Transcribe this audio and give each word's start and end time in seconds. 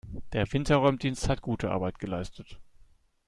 Der 0.33 0.51
Winterräumdienst 0.51 1.29
hat 1.29 1.43
gute 1.43 1.69
Arbeit 1.69 1.99
geleistet. 1.99 2.59